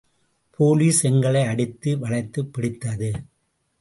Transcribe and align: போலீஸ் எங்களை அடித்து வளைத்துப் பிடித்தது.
போலீஸ் 0.57 1.01
எங்களை 1.03 1.43
அடித்து 1.43 1.99
வளைத்துப் 1.99 2.53
பிடித்தது. 2.53 3.11